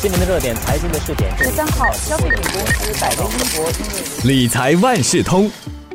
[0.00, 1.30] 新闻的热点，财经的试点。
[1.36, 5.50] 十三号，消费品公司百威英博理财万事通，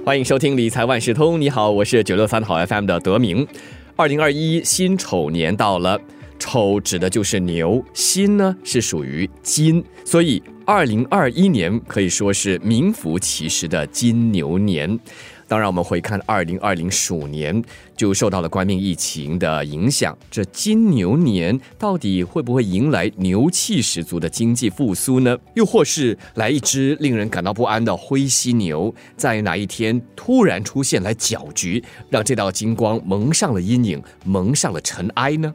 [0.06, 1.42] 欢迎收听理财万事通。
[1.42, 3.48] 你好，我是九六三好 FM 的德明。
[3.96, 6.00] 二零二一辛丑年到了，
[6.38, 15.00] 丑指的就是牛，辛呢是属于金，所以二零二一年可以说是名副其实的金牛年。
[15.48, 17.64] 当然，我们回看二零二零鼠年，
[17.96, 20.18] 就受到了冠病疫情的影响。
[20.32, 25.38] 这金牛年到底会不会迎来牛气十足的经济复苏呢？
[25.54, 35.54] 又或是来一只令人感到不安的灰犀牛，在哪一天突然出现来搅局，让这道金光蒙上了阴影，蒙上了尘埃呢？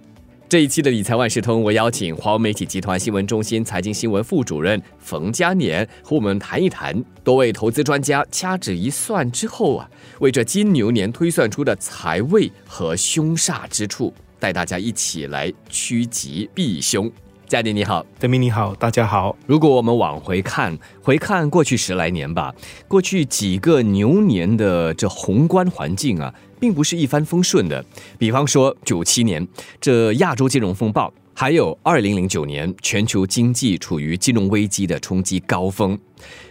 [0.51, 7.05] 这一期的理财万事通，我邀请华为媒体集团新闻中心财经新闻副主任冯嘉年和我们谈一谈。
[7.23, 17.09] 多位投资专家掐指一算之后啊，为这金牛年推算出的财位和凶煞之处，带大家一起来趋吉避凶。
[17.47, 19.37] 嘉年你好，德明你好，大家好。
[19.47, 22.53] 如果我们往回看，回看过去十来年吧，
[22.89, 26.35] 过去几个牛年的这宏观环境啊。
[26.61, 27.85] 并不是一帆风顺的。
[28.19, 29.47] 比方说，九七年
[29.81, 35.99] 这亚洲金融风暴，还有二零零九年全球经济处于金融危机的冲击高峰。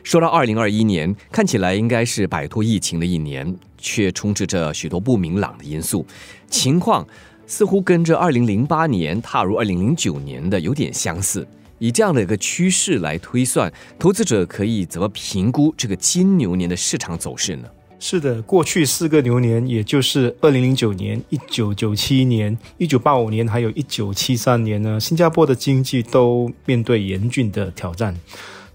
[0.03, 6.05] 说到二零二一年，看起来应该是摆脱疫情的一年，却充斥着许多不明朗的因素。
[6.49, 7.07] 情况
[7.45, 11.47] 似乎跟着二零零八年踏入二零零九年的有点相似。
[11.77, 17.69] 以这样的一个趋势来推算，投资者可以怎么评估这个金牛年的市场走势呢？
[18.01, 28.17] 是的，过去四个牛年，也就是二零零九年、一九九七年、一九八五年，还有一九七三年呢，新加坡的经济都面对严峻的挑战。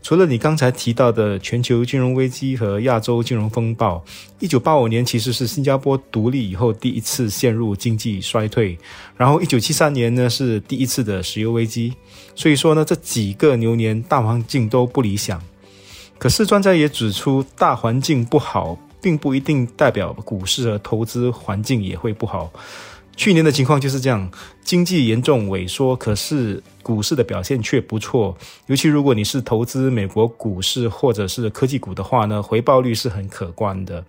[0.02, 4.05] 除了你刚才提到的全球金融危机和亚洲金融风暴，
[4.41, 8.78] 一九八五年其实是新加坡独立以后第一次陷入经济衰退，
[9.17, 11.95] 然后一九七三年呢是第一次的石油危机。
[12.34, 15.42] 所以说呢，这几个牛年大环境都不理想。
[16.19, 18.78] 可是专家也指出，大环境不好。
[19.05, 22.51] 并不一定代表股市和投资环境也会不好。
[23.14, 24.28] 去年的情况就是这样，
[24.64, 28.34] 经济严重萎缩，可是股市的表现却不错。
[28.67, 34.02] 尤其如果你是投资美国股市或者是科技股的话呢，回报率是很可观的。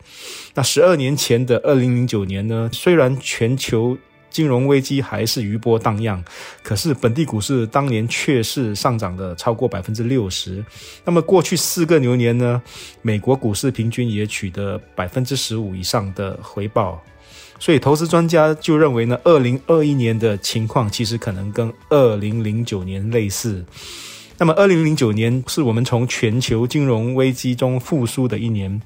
[0.54, 3.98] 那十二年前的二零零九年呢，虽然全球
[4.36, 6.22] 金融危机还是余波荡漾，
[6.62, 10.62] 可是本地股市当年却是上涨的超过百分之六十。
[11.06, 12.62] 那么过去四个牛年呢，
[13.02, 17.02] 美国股市平均也取得百分之十五以上的回报。
[17.60, 23.64] 所以投资专家就认为呢，二零二一年的情况其实可能跟二零零九年类似。
[24.38, 28.82] 那么二零零九年是我们从全球金融危机中复苏的一年，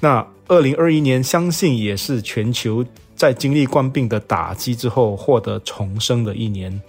[0.00, 2.84] 那二零二一年相信也是全球。
[3.20, 6.80] 在经历冠病的打击之后，获得重生的一年，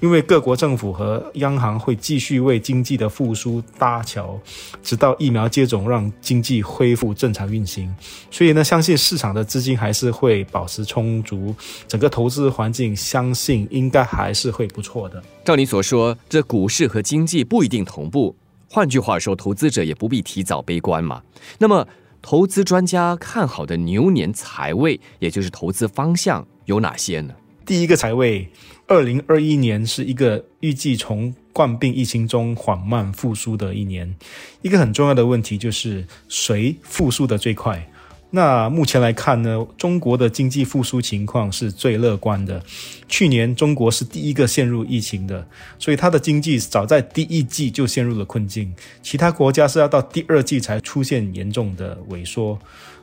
[0.00, 4.38] 因为各国政府和央行会继续为经济的复苏搭桥，
[4.82, 7.90] 直到疫苗接种让经济恢复正常运行。
[8.30, 11.54] 所以呢，相信市场的资金还是会保持充足，
[11.88, 15.22] 整个投资环境相信应该还是会不错的。
[15.42, 18.36] 照你所说，这股市和经济不一定同步，
[18.68, 21.22] 换句话说，投资者也不必提早悲观嘛。
[21.56, 21.88] 那么。
[22.22, 27.34] 投资专家看好的牛年财位，也就是投资方向有哪些呢？
[27.66, 28.48] 第一个财位，
[28.86, 34.14] 二零二一年是一个预计从冠病疫情中缓慢复苏的一年。
[34.62, 37.86] 一个很重要的问题就是，谁复苏的最快？
[38.34, 42.62] 那目前来看呢，中国的经济复苏情况是最乐观的。
[43.06, 45.46] 去年中国是第一个陷入疫情的，
[45.78, 48.74] 所以它的经济早在第一季就陷入了困境。
[49.02, 52.58] 其他国家是要到第二季才出现严重的萎缩。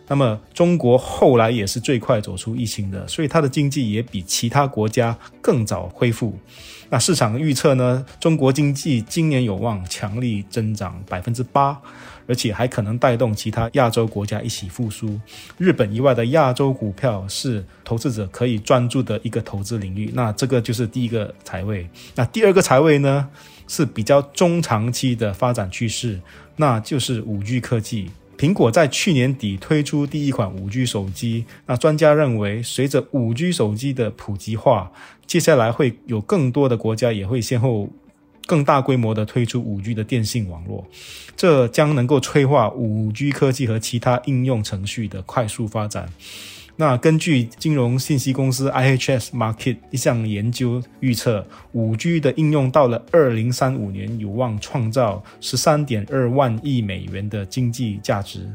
[0.08, 6.36] 那么中国后来也是最快走出疫情的，所以它的经济也比其他国家更早恢复。
[6.90, 11.80] 那市场预测呢，中国经济今年有望强力增长百分之八。
[12.30, 15.20] 而且还可能带动其他亚洲国家一起复苏。
[15.58, 20.12] 日本以外的亚洲股票是投资者可以专注的一个投资领域。
[20.14, 21.90] 那这个就是第一个财位。
[22.14, 23.28] 那第二个财位呢，
[23.68, 26.22] 是比较中长期的发展趋势，
[26.58, 28.12] 那就是五 G 科技。
[28.38, 31.46] 苹果在去年底推出第一款五 G 手机。
[31.66, 34.92] 那专家认为，随着五 G 手机的普及化，
[35.26, 37.90] 接下来会有更多的国家也会先后。
[38.50, 40.84] 更大规模的推出五 G 的电信网络，
[41.38, 46.10] 这将能够催化五 G 科技和其他应用程序的快速发展。
[46.76, 58.52] 那根据金融信息公司 IHS Market 一项研究预测，五 G 的应用到了二零三五年有望创造十三点二万亿美元的经济价值。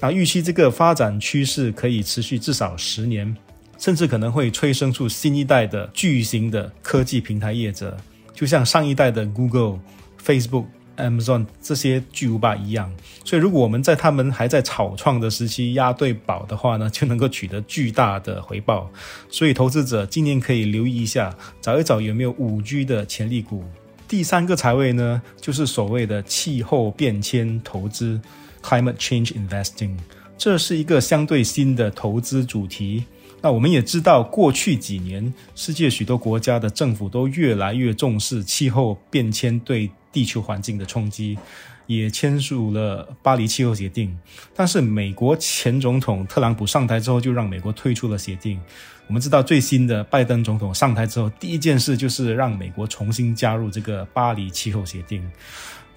[0.00, 3.34] 那预期这个发展趋势可以持续至少十年，
[3.78, 7.96] 甚至可能会催生出新一代的巨型的科技平台业者。
[8.40, 9.78] 就像上一代的 Google、
[10.24, 10.64] Facebook。
[10.96, 12.92] Amazon 这些巨无霸一样，
[13.24, 18.90] 所以如果我们在他们还在草创的时期押对宝的话呢，就能够取得巨大的回报。
[19.30, 23.64] 所以投资者今年可以留意一下，找一找有没有五 G 的潜力股。
[24.06, 28.20] 第三个财位呢，就是所谓的气候变迁投资
[28.62, 29.96] （Climate Change Investing），
[30.36, 33.04] 这是一个相对新的投资主题。
[33.42, 41.38] 那我们也知道，过去几年，世界许多国家的政府都越来越重视气候变迁对地球环境的冲击，
[41.86, 44.14] 也签署了巴黎气候协定。
[44.54, 48.60] 但是，美国前总统特朗普上台之后，就让美国退出了协定。
[49.06, 55.28] 我们知道，最新的拜登总统上台之后，第一件事就是让美国重新加入这个巴黎气候协定。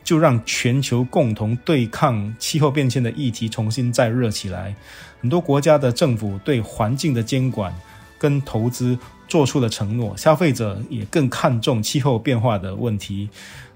[0.03, 4.75] 就让全球共同对抗气候变迁的议题重新再热起来。
[5.21, 7.73] 很多国家的政府对环境的监管
[8.19, 8.97] 跟投资
[9.27, 13.29] 做出了承诺，消费者也更看重气候变化的问题。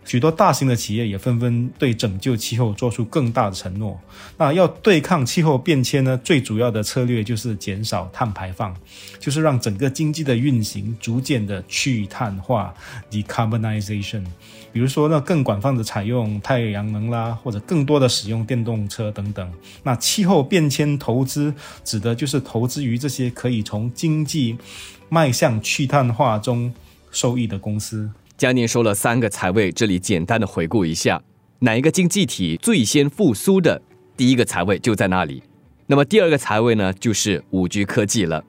[0.07, 4.00] 许多大型的企业也纷纷对拯救气候做出更大的承诺。
[4.38, 6.18] 那要对抗气候变迁呢？
[6.24, 8.74] 最主要的策略就是减少碳排放，
[9.19, 12.74] 就是让整个经济的运行逐渐的去碳化
[13.12, 14.24] （decarbonization）。
[14.71, 19.51] 比如说，那更广泛的采用太阳能啦，或者更多的使用电动车等等。
[19.83, 24.57] 那气候变迁投资指的就是投资于这些可以从经济
[25.09, 26.74] 迈向去碳化中
[27.12, 28.09] 受益的公司。
[28.38, 31.19] 嘉宁说了三个财位，这里简单的回顾一下，
[31.57, 33.81] 哪一个经济体最先复苏的？
[34.16, 35.42] 第一个财位就在那里。
[35.88, 38.45] 那么第二个财位呢，就是五 G 科技了。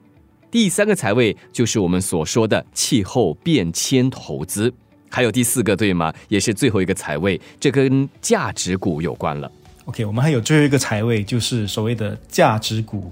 [0.51, 4.71] 第三个财位就是我们所说的气候变迁投资。
[5.09, 6.13] 还有第四个对吗？
[6.27, 9.51] 也是最后一个财位，这跟价值股有关了。
[9.85, 13.11] OK，我们还有最后一个财位，就是所谓的价值股。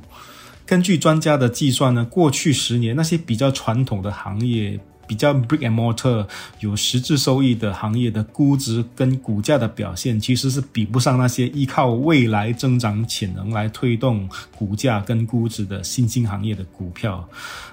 [0.63, 4.79] 根据专家的计算呢，过去十年那些比较传统的行业。
[5.07, 6.27] 比较 brick and mortar
[6.59, 17.27] 有实质收益的行业的估值跟股价的表现，其实是比不上那些依靠未来增长潜能来推动股价跟估值的新兴行业的股票。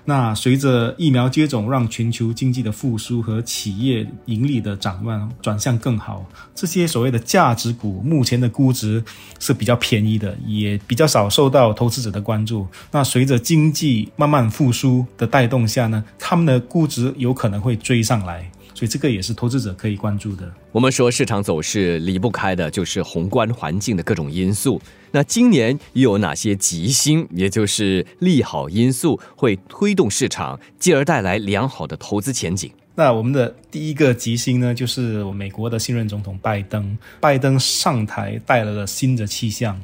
[0.05, 9.03] 那随着疫苗接种，让全球经济的复苏和企业盈利的展望转向更好，这些所谓的价值股目前的估值
[9.41, 12.67] 是比较便宜的，也比较少受到投资者的关注。
[12.93, 17.13] 那随着经济慢慢复苏的带动下呢，他们的估值。
[17.25, 20.53] 有可能会追上来，所以这个也是投资者可以关注的。
[20.73, 24.79] 我们说市场走势离不开的就是宏观环境的各种因素。
[25.11, 32.71] 那今年又有哪些吉星，也就是利好因素会推动市场，进而带来良好的投资前景？
[32.95, 36.99] 那我们的第一个吉星呢，就是美国的新任总统拜登。
[37.21, 39.81] 拜登上台带来了新的气象，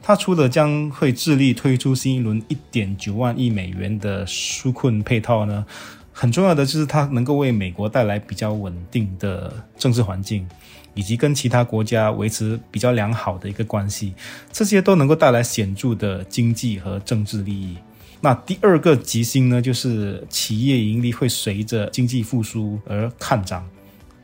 [0.00, 5.66] 他除了将会致力推出新一轮一点九万亿美元的纾困配套呢。
[6.16, 10.48] 很重要的就是它能够为美国带来比较稳定的政治环境，
[10.94, 14.14] 以及跟其他国家维持比较良好的一个关系，
[14.52, 17.76] 这些都能够带来显著的经济和政治利益。
[18.20, 23.68] 那第二个吉星呢，就是企业盈利会随着经济复苏而看涨。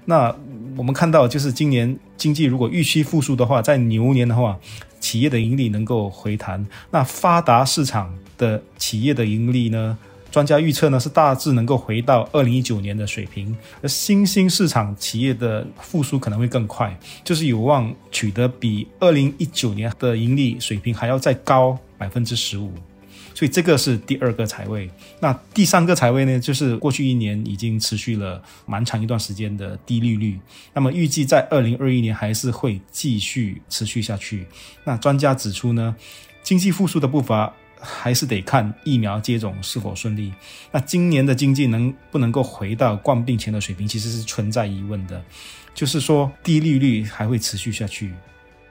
[0.04, 0.34] 那
[0.76, 4.56] 我们看到，就是今年经济如果预期复苏的话，在牛年的话，
[5.00, 6.64] 企业的盈利能够回弹。
[6.93, 9.98] 那发达市场的企业的盈利呢？
[10.31, 22.72] 专家预测呢，是大致能够回到二零一九年的水平，而新兴市场企业的复苏可能会更快，就是有望取得比二零一九年的盈利水平还要再高百分之十五，
[23.34, 24.89] 所以这个是第二个财位。
[25.19, 30.39] 那第三个财位呢，就是过去一年已经持续了蛮长一段时间的低利率，
[30.72, 34.46] 那么预计在二零二一年还是会继续持续下去。
[34.84, 35.96] 那专家指出呢，
[36.44, 37.53] 经济复苏的步伐。
[37.81, 40.32] 还是得看疫苗接种是否顺利。
[40.70, 45.22] 那今年的经济能不能够回到冠病前的水平，其实是存在疑问的。
[45.75, 48.13] 就是说，低利率还会持续下去。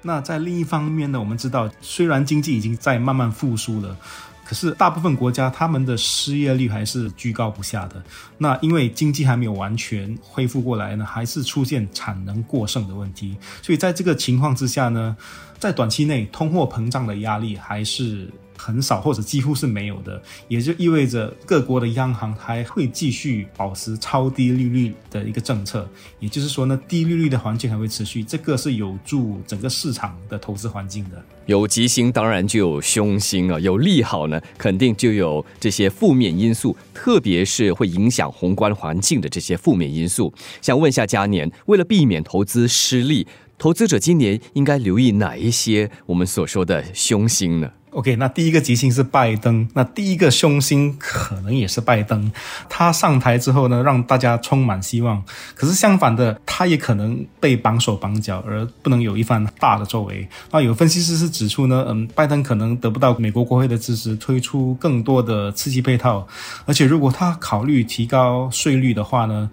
[0.01, 3.98] 那在另一方面呢，我们知道，虽然经济已经在慢慢复苏了，
[4.46, 8.04] 可是大部分国家他们的失业率还是居高不下的。
[8.38, 13.36] 那因为经济还没有完全恢复过来呢，还是出现产能过剩的问题。
[13.62, 15.16] 所以在这个情况之下呢，
[15.58, 18.30] 在短期内通货膨胀的压力还是。
[18.60, 25.89] 很少或者几乎是没有的，也就意味着各国的央行还会继续保持超低利率的一个政策，
[26.20, 31.24] 也就是说呢，低利率的环境还会持续，这个是有助整个市场的投资环境的。
[31.46, 40.34] 有吉星当然就有凶星啊，有利好呢，肯定就有这些负面因素，特别是会影响宏观环境的这些负面因素。
[40.62, 43.25] 想问一下嘉年，为了避免投资失利，
[43.58, 47.72] 投资者今年应该留意哪一些我们所说的凶星呢？
[47.91, 52.31] OK，那第一个吉星是拜登，那第一个凶星可能也是拜登。
[52.69, 55.24] 他上台之后呢，让大家充满希望。
[55.55, 60.27] 可是相反的，他也可能被绑手绑脚，而不能有一番大的作为。
[60.51, 66.27] 那有分析师是指出呢，嗯，拜登可能得不到美国国会的支持，推出更多的刺激配套。
[66.65, 69.50] 而且如果他考虑提高税率的话呢，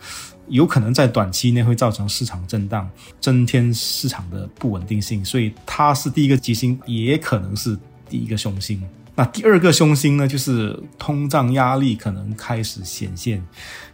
[0.48, 2.86] 有可能在短期内会造成市场震荡，
[3.18, 5.24] 增添市场的不稳定性。
[5.24, 7.78] 所以他是第一个吉星，也可能是。
[8.08, 8.82] 第一个凶星，
[9.14, 10.28] 那第二个凶星呢？
[10.28, 13.42] 就是通胀压力可能开始显现。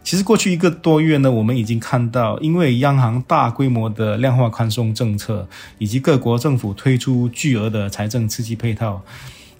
[0.03, 9.01] 其实过去一个多月呢，我们已经看到，因为央行大规模的量化宽松政策，以及各国政府推出巨额的财政刺激配套，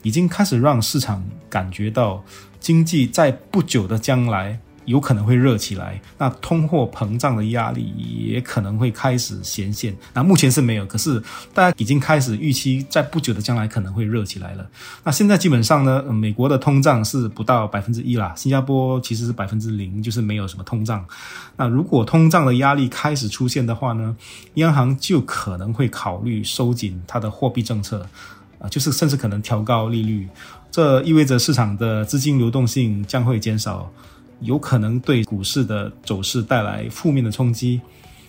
[0.01, 2.23] 已经开始让市场感觉到
[2.59, 4.59] 经济在不久的将来。
[4.85, 9.95] 有可能会热起来，那通货膨胀的压力也可能会开始显现。
[10.13, 11.21] 那目前是没有，可是
[11.53, 14.67] 大家已经开始预期，在不久的将来可能会热起来了。
[15.03, 21.05] 那现在基本上呢，美国的通胀是不到百分之一啦，新加坡其实是百分之零，就是没有什么通胀。
[21.55, 24.15] 那如果通胀的压力开始出现的话呢，
[24.55, 28.05] 央行就可能会考虑收紧它的货币政策，
[28.59, 30.27] 啊，就是甚至可能调高利率。
[30.71, 33.91] 这意味着市场的资金流动性将会减少。
[34.43, 37.81] 有可能对股市的走势带来负面的冲击。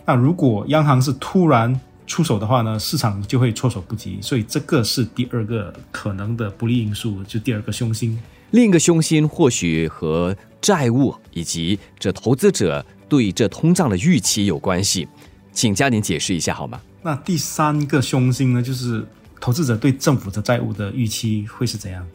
[0.06, 4.18] 那如果央行是突然出手的话呢，市场就会措手不及。
[4.20, 8.18] 所以这个是第二个可能的不利因素，就第二个凶星。
[8.50, 15.08] 另一个凶星或许和债务以及这投资者对这通胀的预期有关系，
[15.52, 16.80] 请嘉宁解释一下好吗？
[17.02, 19.04] 那第三个凶星呢，就是
[19.40, 22.06] 投资者对政府的债务的预期会是怎样？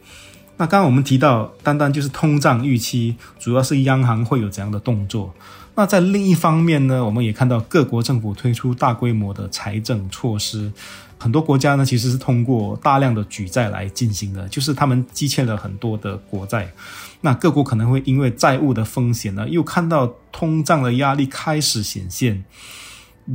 [0.60, 5.34] 那刚刚我们提到，单单就是通胀预期，主要是央行会有怎样的动作？
[5.76, 10.70] 那在另一方面呢，我们也看到各国政府推出大规模的财政措施，
[11.18, 16.70] 很多国家呢其实是通过大量的举债来进行的，就是他们积欠了很多的国债。
[17.22, 22.44] 那各国可能会因为债务的风险呢，又看到通胀的压力开始显现，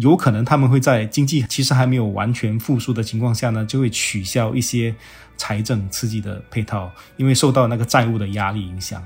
[0.00, 4.94] 有可能他们会在经济其实还没有完全复苏的情况下呢，就会取消一些。
[5.36, 9.02] 财政刺激的配套，因为受到那个债务的压力影响。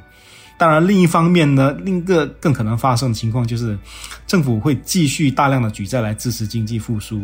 [0.58, 3.78] 当然，另一方面呢，另一个更可能发生的情况就是，
[4.26, 7.22] 政府会继续大量的举债来支持经济复苏。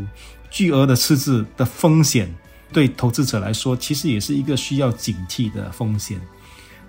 [0.50, 2.34] 巨额的赤字的风险，
[2.72, 6.18] 对投资者来说，其实也是一个需要警惕的风险。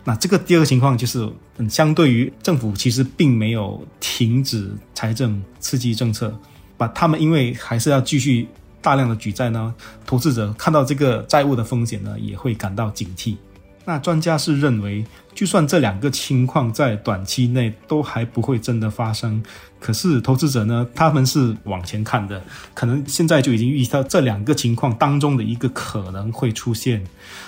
[0.05, 6.33] 那这个第二个情况就是，嗯，相对于政府其实并没有停止财政刺激政策，
[6.77, 8.47] 把他们因为还是要继续。
[8.81, 9.73] 大量的举债呢，
[10.05, 13.35] 投资者看到这个债务的风险呢，也会感到警惕。
[13.83, 15.03] 那专家是认为，
[15.33, 19.41] 就算这两个情况在短期内都还不会真的发生，
[19.79, 22.39] 可是投资者呢，他们是往前看的，
[22.75, 27.03] 可能现在就已经预到这两个情况当中的一个可能会出现，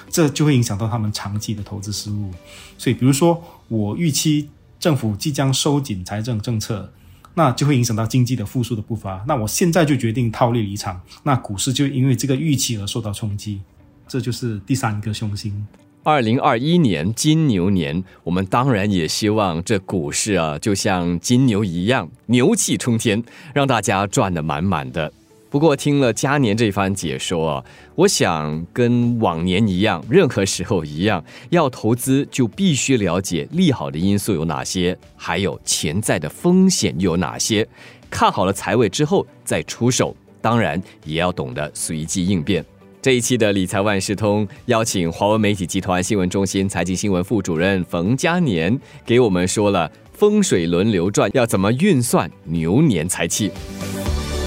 [0.09, 2.31] 这就会影响到他们长期的投资思路。
[2.79, 6.91] 所以，比如说我预期政府即将收紧财政政策。
[7.37, 9.23] 那就会影响到经济的复苏的步伐。
[9.27, 13.61] 那我现在就决定套利离场，那股市就因为这个预期而受到冲击。
[14.07, 15.67] 这就是第三个凶星。
[16.01, 25.13] 二零二一年金牛年，我们当然也希望这股市啊，就像金牛一样，牛气冲天，让大家赚得满满的。
[25.49, 27.63] 不过听了嘉年这番解说，
[27.95, 37.67] 我想跟往年一样，任何时候一样，要投资就必须了解利好的因素有哪些，还有潜在的风险有哪些。
[38.09, 42.63] 看好了财位之后再出手，当然也要懂得随机应变。
[43.01, 53.49] 这一期的理财万事通邀请华文媒体集团新闻中心财经新闻副主任冯嘉年给我们说了风水轮流转要怎么运算牛年财气。